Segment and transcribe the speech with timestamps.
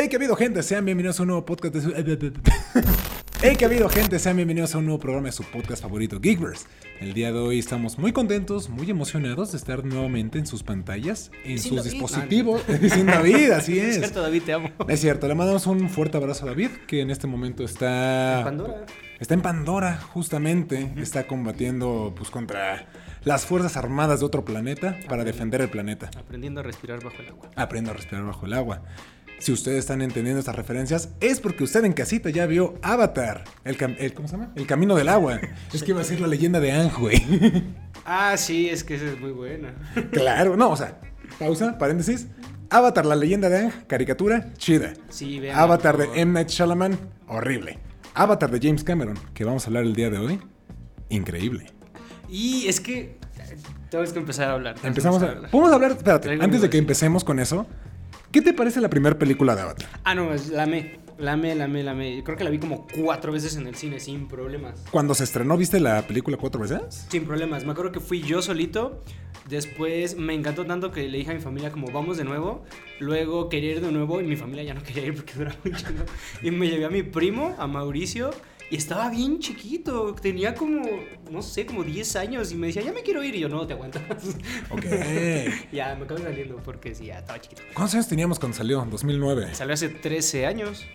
[0.00, 1.92] Hey, que ha habido gente, sean bienvenidos a un nuevo podcast de su...
[3.42, 6.20] Hey, que ha habido gente, sean bienvenidos a un nuevo programa de su podcast favorito,
[6.20, 6.66] Geekverse.
[7.00, 11.32] El día de hoy estamos muy contentos, muy emocionados de estar nuevamente en sus pantallas,
[11.42, 11.90] en Sin sus David.
[11.90, 12.62] dispositivos.
[12.92, 13.96] Sin David, así Es es.
[13.96, 14.70] cierto, David, te amo.
[14.86, 18.42] Es cierto, le mandamos un fuerte abrazo a David, que en este momento está...
[18.44, 18.86] Pandora.
[19.18, 20.92] Está en Pandora, justamente.
[20.96, 22.86] Está combatiendo pues contra
[23.24, 26.08] las fuerzas armadas de otro planeta para defender el planeta.
[26.16, 27.50] Aprendiendo a respirar bajo el agua.
[27.56, 28.82] Aprendo a respirar bajo el agua.
[29.38, 33.44] Si ustedes están entendiendo estas referencias, es porque usted en casita ya vio Avatar.
[33.64, 34.52] El, cam- el- ¿Cómo se llama?
[34.56, 35.40] El camino del agua.
[35.72, 37.22] Es que iba a ser la leyenda de Aang, güey.
[38.10, 39.74] Ah, sí, es que esa es muy buena.
[40.12, 40.98] claro, no, o sea,
[41.38, 42.26] pausa, paréntesis.
[42.70, 44.94] Avatar, la leyenda de Aang, caricatura, chida.
[45.10, 45.58] Sí, vean.
[45.58, 46.32] Avatar de M.
[46.32, 47.78] Night Shyamalan, horrible.
[48.14, 50.40] Avatar de James Cameron, que vamos a hablar el día de hoy,
[51.10, 51.66] increíble.
[52.30, 53.18] Y es que.
[53.38, 53.56] eh,
[53.90, 54.74] Tenemos que empezar a hablar.
[54.82, 55.36] Empezamos empezar a...
[55.36, 55.50] hablar.
[55.50, 57.66] Podemos hablar, espérate, Traigo antes de que empecemos con eso,
[58.32, 59.88] ¿qué te parece la primera película de Avatar?
[60.04, 60.98] Ah, no, es la amé.
[61.18, 62.22] La amé, la amé, la amé.
[62.22, 64.84] Creo que la vi como cuatro veces en el cine, sin problemas.
[64.92, 67.06] Cuando se estrenó, ¿viste la película cuatro veces?
[67.10, 67.64] Sin problemas.
[67.64, 69.02] Me acuerdo que fui yo solito.
[69.48, 72.62] Después me encantó tanto que le dije a mi familia como vamos de nuevo.
[73.00, 76.04] Luego quería ir de nuevo y mi familia ya no quería ir porque duraba chingo.
[76.40, 78.30] Y me llevé a mi primo, a Mauricio.
[78.70, 80.14] Y estaba bien chiquito.
[80.14, 80.88] Tenía como,
[81.32, 82.52] no sé, como 10 años.
[82.52, 83.34] Y me decía, ya me quiero ir.
[83.34, 84.02] Y yo, no, te aguantas.
[84.70, 84.84] Ok.
[85.72, 87.62] ya, me acabo saliendo porque sí, ya estaba chiquito.
[87.74, 88.86] ¿Cuántos años teníamos cuando salió?
[88.88, 89.54] 2009.
[89.54, 90.86] Salió hace 13 años.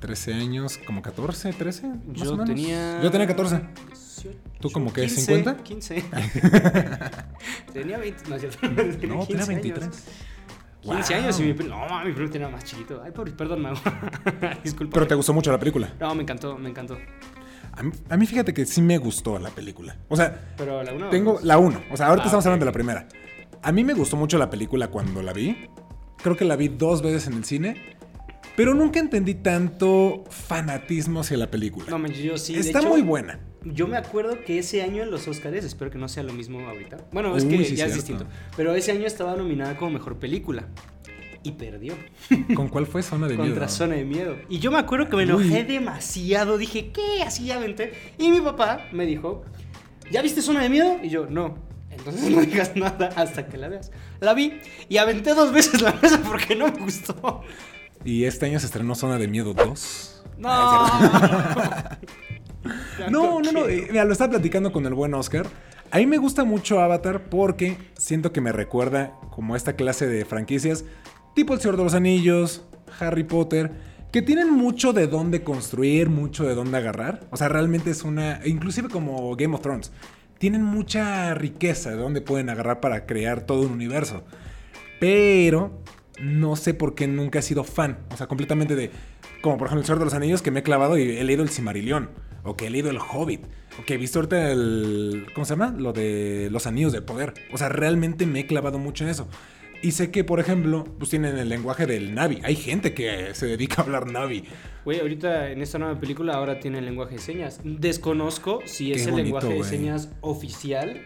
[0.00, 2.46] 13 años, como 14, 13, más Yo o menos.
[2.48, 3.00] tenía.
[3.02, 3.60] Yo tenía 14.
[3.88, 5.62] 18, ¿Tú como que 15, 50?
[5.62, 6.04] 15.
[7.72, 8.28] tenía 20.
[8.28, 8.58] No, es cierto.
[9.06, 9.88] No, tenía 23.
[9.88, 10.02] 15
[10.82, 10.96] Wow.
[11.22, 11.76] años y mi primo.
[11.86, 13.02] No, mi primo tenía más chiquito.
[13.04, 13.74] Ay, perdón, Mau.
[14.64, 14.94] Disculpa.
[14.94, 15.92] Pero te gustó mucho la película.
[16.00, 16.96] No, me encantó, me encantó.
[17.72, 19.96] A mí, a mí fíjate que sí me gustó la película.
[20.08, 21.10] O sea, Pero la 1.
[21.10, 21.82] tengo la 1.
[21.92, 23.06] O sea, ahorita Ah, estamos hablando de la primera.
[23.62, 25.68] A mí me gustó mucho la película cuando la vi.
[26.22, 27.98] Creo que la vi dos veces en el cine.
[28.56, 31.86] Pero nunca entendí tanto fanatismo hacia la película.
[31.90, 32.54] No, yo sí.
[32.54, 33.40] de Está hecho, muy buena.
[33.64, 36.60] Yo me acuerdo que ese año en los Oscars, espero que no sea lo mismo
[36.68, 36.98] ahorita.
[37.12, 38.26] Bueno, es Uy, que sí, ya es distinto.
[38.56, 40.68] Pero ese año estaba nominada como mejor película.
[41.42, 41.94] Y perdió.
[42.54, 43.68] ¿Con cuál fue Zona de contra Miedo?
[43.68, 44.36] Zona de Miedo.
[44.48, 46.58] Y yo me acuerdo que me enojé demasiado.
[46.58, 47.22] Dije, ¿qué?
[47.22, 47.92] Así ya aventé.
[48.18, 49.44] Y mi papá me dijo,
[50.10, 50.98] ¿ya viste Zona de Miedo?
[51.02, 51.56] Y yo, no.
[51.90, 53.90] Entonces no digas nada hasta que la veas.
[54.20, 57.42] La vi y aventé dos veces la mesa porque no me gustó.
[58.04, 60.16] Y este año se estrenó Zona de Miedo 2.
[60.40, 60.88] No.
[63.10, 63.66] No, no, no.
[63.68, 65.46] eh, Mira, lo estaba platicando con el buen Oscar.
[65.90, 70.24] A mí me gusta mucho Avatar porque siento que me recuerda como esta clase de
[70.24, 70.84] franquicias,
[71.34, 72.64] tipo El Señor de los Anillos,
[73.00, 73.72] Harry Potter,
[74.12, 77.26] que tienen mucho de dónde construir, mucho de dónde agarrar.
[77.30, 78.40] O sea, realmente es una.
[78.44, 79.92] Inclusive como Game of Thrones.
[80.38, 84.24] Tienen mucha riqueza de dónde pueden agarrar para crear todo un universo.
[85.00, 85.79] Pero
[86.20, 87.98] no sé por qué nunca he sido fan.
[88.12, 88.90] O sea, completamente de.
[89.42, 91.42] Como por ejemplo el Señor de los Anillos, que me he clavado y he leído
[91.42, 92.10] el Cimarillón.
[92.42, 93.44] O que he leído el Hobbit.
[93.78, 95.26] O que he visto ahorita el.
[95.34, 95.74] ¿Cómo se llama?
[95.76, 97.34] Lo de los anillos de poder.
[97.52, 99.28] O sea, realmente me he clavado mucho en eso.
[99.82, 102.40] Y sé que, por ejemplo, pues tienen el lenguaje del Navi.
[102.44, 104.44] Hay gente que se dedica a hablar Navi.
[104.84, 107.60] Güey, ahorita en esta nueva película ahora tiene el lenguaje de señas.
[107.64, 111.00] Desconozco si es Qué el bonito, lenguaje de señas oficial,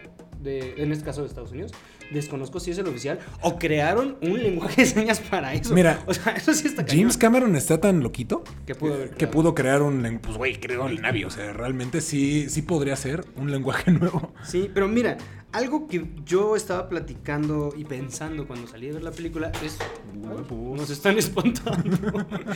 [0.45, 1.73] de, en este caso de Estados Unidos.
[2.11, 5.73] Desconozco si es el oficial o crearon un lenguaje de señas para eso.
[5.73, 7.17] Mira, o sea, eso sí está James.
[7.17, 10.23] Cameron está tan loquito Que pudo haber que pudo crear un lenguaje.
[10.23, 11.23] Pues, güey, creó el Navi.
[11.25, 14.33] O sea, realmente sí, sí podría ser un lenguaje nuevo.
[14.43, 15.17] Sí, pero mira,
[15.55, 19.77] algo que yo estaba platicando y pensando cuando salí a ver la película es.
[20.13, 20.77] Huevos.
[20.77, 21.97] Nos están espantando.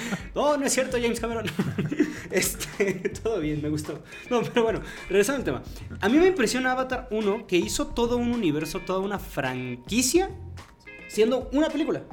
[0.36, 1.46] no, no es cierto, James Cameron.
[2.32, 2.94] este,
[3.24, 4.04] todo bien, me gustó.
[4.30, 5.64] No, pero bueno, regresando al tema.
[6.02, 10.30] A mí me impresiona Avatar 1 que hizo todo un universo, toda una franquicia
[11.08, 12.04] siendo una película.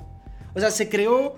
[0.54, 1.36] O sea, se creó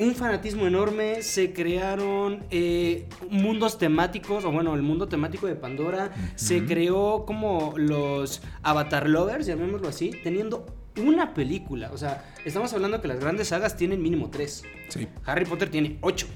[0.00, 6.10] un fanatismo enorme, se crearon eh, mundos temáticos, o bueno, el mundo temático de Pandora,
[6.34, 10.66] se creó como los Avatar Lovers, llamémoslo así, teniendo
[10.96, 11.90] una película.
[11.92, 14.64] O sea, estamos hablando que las grandes sagas tienen mínimo tres.
[14.88, 15.06] Sí.
[15.24, 16.26] Harry Potter tiene ocho.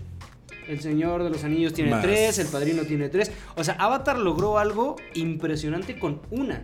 [0.68, 2.02] El Señor de los Anillos tiene Más.
[2.02, 3.30] tres, El Padrino tiene tres.
[3.56, 6.62] O sea, Avatar logró algo impresionante con una.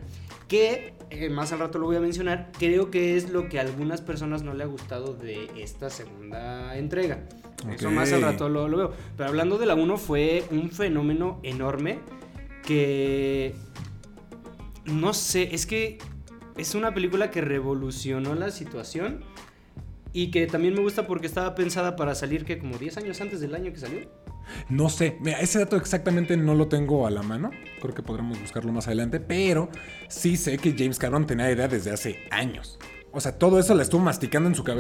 [0.49, 2.51] Que eh, más al rato lo voy a mencionar.
[2.59, 6.77] Creo que es lo que a algunas personas no le ha gustado de esta segunda
[6.77, 7.27] entrega.
[7.69, 8.93] Eso más al rato lo, lo veo.
[9.17, 11.99] Pero hablando de la 1, fue un fenómeno enorme
[12.65, 13.55] que.
[14.85, 15.99] No sé, es que
[16.57, 19.25] es una película que revolucionó la situación.
[20.13, 23.41] Y que también me gusta porque estaba pensada para salir que como 10 años antes
[23.41, 24.01] del año que salió.
[24.69, 27.51] No sé, mira, ese dato exactamente no lo tengo a la mano.
[27.81, 29.69] Creo que podremos buscarlo más adelante, pero
[30.09, 32.79] sí sé que James Cameron tenía idea desde hace años.
[33.13, 34.79] O sea, todo eso la estuvo masticando en su cabeza